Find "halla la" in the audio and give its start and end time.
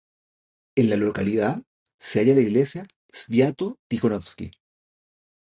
2.21-2.41